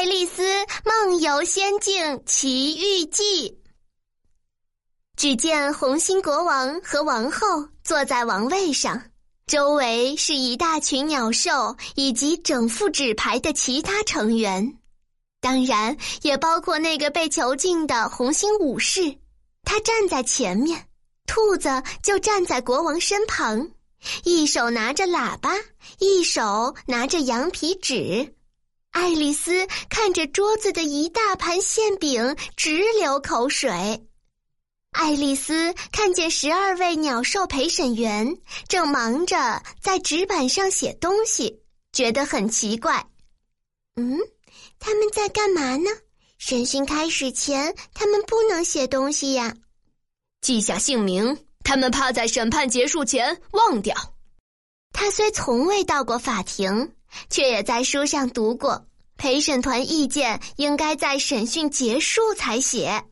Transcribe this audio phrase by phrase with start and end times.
[0.00, 0.42] 爱丽丝
[0.82, 3.50] 梦游仙境奇遇记》。
[5.14, 9.10] 只见红心国王和王后坐在王位上，
[9.46, 14.78] 周围是一大群鸟兽以及整副纸牌的其他成员，
[15.38, 19.18] 当然也包括那个被囚禁的红心武士。
[19.64, 20.88] 他站在前面，
[21.26, 21.68] 兔子
[22.02, 23.70] 就站在国王身旁，
[24.24, 25.50] 一手拿着喇叭，
[25.98, 28.34] 一手拿着羊皮纸。
[28.92, 33.70] 爱丽丝看着桌子的一大盘馅饼，直流口水。
[34.90, 43.06] 爱丽丝看见十二位鸟兽陪审员正忙着在纸板上写东西，觉得很奇怪。
[43.94, 44.18] 嗯，
[44.80, 45.88] 他们在干嘛呢？
[46.38, 49.54] 审讯开始前，他们不能写东西呀。
[50.40, 53.94] 记下姓名，他们怕在审判结束前忘掉。
[54.92, 56.96] 他虽从未到过法庭，
[57.28, 58.86] 却也在书上读过，
[59.20, 63.04] 陪审团意见应该在审讯结束才写。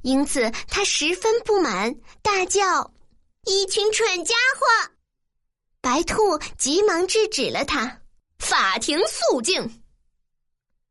[0.00, 2.90] 因此，他十分不满，大叫
[3.44, 4.90] ：“一群蠢家伙！”
[5.82, 8.00] 白兔急忙制止了他。
[8.38, 9.82] 法庭肃静。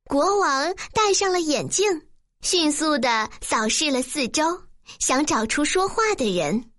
[0.04, 2.08] 国王戴上了眼镜，
[2.42, 4.62] 迅速的扫视了四周，
[5.00, 6.72] 想找出说话的人。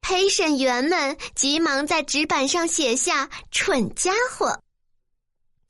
[0.00, 4.56] 陪审员们急忙在纸板上写下“蠢家伙”。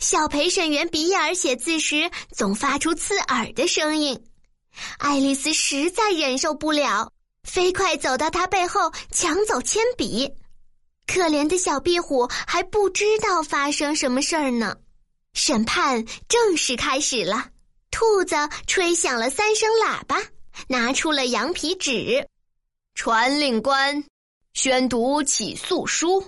[0.05, 4.23] 小陪审员比尔写字时总发出刺耳的声音。
[4.99, 7.11] 爱丽丝实在忍受不了，
[7.43, 10.31] 飞快走到他背后抢走铅笔。
[11.07, 14.77] 可怜的小壁虎还不知道发生什么事儿呢。
[15.33, 17.49] 审判正式开始了，
[17.91, 20.19] 兔子吹响了三声喇叭，
[20.69, 22.29] 拿出了羊皮纸。
[22.95, 24.05] 传令官，
[24.53, 26.23] 宣读起诉书。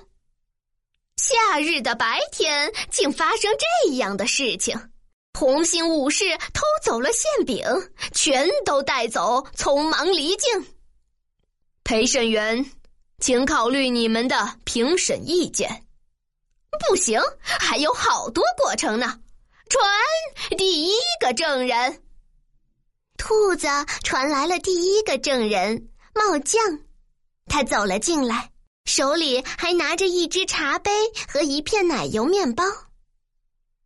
[1.16, 4.78] 夏日的白天竟发生这样的事情。
[5.38, 7.64] 红心武士偷走了馅饼，
[8.12, 10.66] 全都带走，匆忙离境。
[11.84, 12.64] 陪审员，
[13.18, 15.84] 请考虑你们的评审意见。
[16.88, 19.20] 不行，还有好多过程呢。
[19.68, 19.84] 传
[20.56, 22.02] 第一个证人。
[23.18, 23.66] 兔子
[24.04, 26.60] 传来了第一个证人帽匠，
[27.46, 28.50] 他走了进来，
[28.86, 30.90] 手里还拿着一只茶杯
[31.28, 32.64] 和一片奶油面包。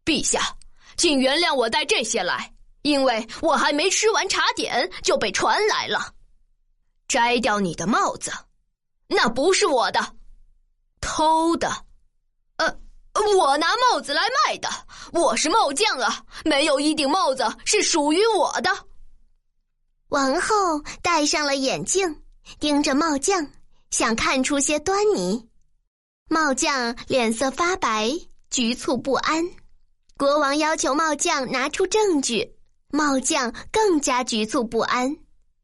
[0.04, 0.56] 陛下。
[0.96, 2.52] 请原谅我带这些来，
[2.82, 6.12] 因为我还没吃完茶点就被传来了。
[7.08, 8.30] 摘掉你的帽子，
[9.08, 10.14] 那不是我的，
[11.00, 11.70] 偷的。
[12.56, 12.78] 呃，
[13.38, 14.68] 我拿帽子来卖的，
[15.12, 18.70] 我是帽匠啊，没有一顶帽子是属于我的。
[20.08, 22.22] 王后戴上了眼镜，
[22.58, 23.50] 盯着帽匠，
[23.90, 25.46] 想看出些端倪。
[26.28, 28.10] 帽匠脸色发白，
[28.50, 29.44] 局促不安。
[30.16, 32.54] 国王要求帽匠拿出证据，
[32.92, 35.16] 帽匠更加局促不安。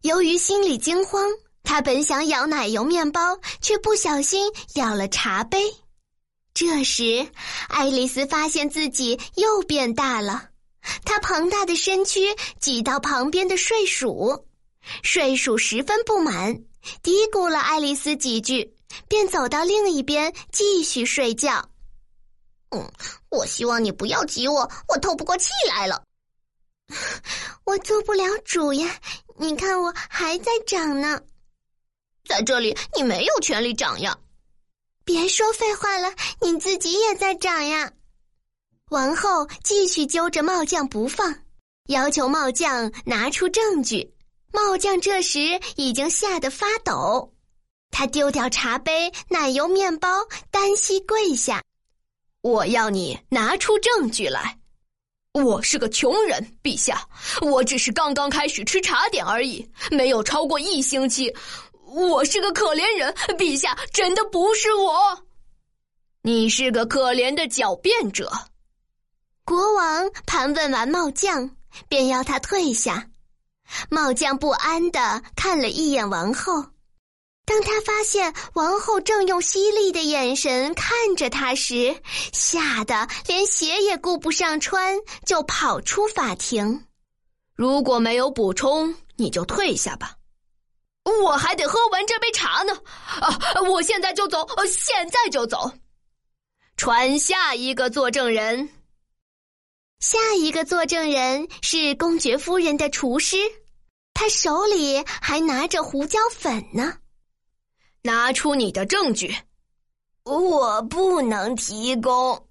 [0.02, 1.24] 由于心里惊慌，
[1.62, 5.58] 他本想咬奶油面包，却不小心咬了茶杯。
[6.54, 7.28] 这时，
[7.68, 10.48] 爱丽丝发现自己又变大了，
[11.04, 14.46] 她庞大的身躯挤到旁边的睡鼠，
[15.02, 16.58] 睡鼠十分不满，
[17.02, 18.74] 嘀咕了爱丽丝几句，
[19.08, 21.68] 便走到另一边继续睡觉。
[22.70, 22.90] 嗯，
[23.30, 26.02] 我希望你不要挤我，我透不过气来了。
[27.64, 29.00] 我做不了主呀，
[29.38, 31.20] 你看我还在长呢。
[32.24, 34.16] 在这里，你没有权利长呀。
[35.04, 37.92] 别说废话了，你自己也在长呀。
[38.90, 41.32] 王后继续揪着帽匠不放，
[41.86, 44.12] 要求帽匠拿出证据。
[44.52, 47.32] 帽匠这时已经吓得发抖，
[47.90, 50.08] 他丢掉茶杯、奶油面包，
[50.50, 51.62] 单膝跪下。
[52.42, 54.58] 我要你拿出证据来。
[55.32, 57.06] 我是个穷人，陛下，
[57.42, 61.34] 我只是刚刚开始吃茶点而已，没有超过一星期。
[61.84, 65.26] 我是个可怜人，陛下，真的不是我。
[66.22, 68.32] 你是个可怜的狡辩者。
[69.44, 71.50] 国王盘问完帽匠，
[71.88, 73.06] 便要他退下。
[73.90, 76.64] 帽匠不安的看了一眼王后。
[77.44, 81.96] 当他发现王后正用犀利的眼神看着他时，
[82.32, 86.84] 吓得连鞋也顾不上穿，就跑出法庭。
[87.54, 90.16] 如果没有补充，你就退下吧。
[91.22, 92.72] 我还得喝完这杯茶呢。
[93.20, 93.38] 啊，
[93.70, 95.70] 我现在就走，现在就走。
[96.76, 98.68] 传下一个作证人。
[100.08, 103.38] 下一个作证人是公爵夫人的厨师，
[104.14, 106.98] 他手里还拿着胡椒粉呢。
[108.02, 109.36] 拿出你的证据，
[110.22, 112.48] 我不能提供。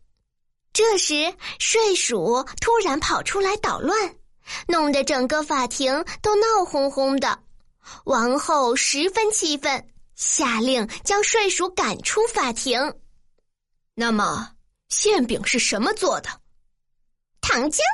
[0.74, 4.16] 这时，睡鼠突然跑出来捣乱，
[4.68, 7.40] 弄得整个法庭都闹哄哄的。
[8.04, 12.96] 王后十分气愤，下令将睡鼠赶出法庭。
[13.94, 14.52] 那么，
[14.90, 16.42] 馅饼是什么做的？
[17.56, 17.86] 长江。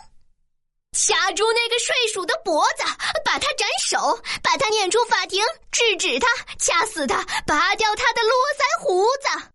[0.91, 2.83] 掐住那个睡鼠的脖子，
[3.23, 5.39] 把他斩首，把他撵出法庭，
[5.71, 6.27] 制止他，
[6.57, 9.51] 掐死他，拔掉他的络腮胡子。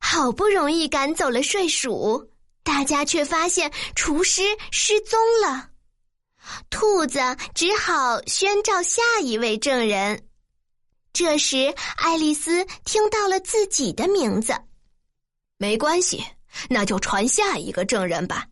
[0.00, 2.30] 好不容易赶走了睡鼠，
[2.62, 5.70] 大家却发现厨师失踪了。
[6.68, 7.18] 兔子
[7.54, 10.28] 只好宣召下一位证人。
[11.14, 14.54] 这时，爱丽丝听到了自己的名字。
[15.56, 16.22] 没关系，
[16.68, 18.46] 那就传下一个证人吧。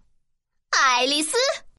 [0.72, 1.36] 爱丽丝。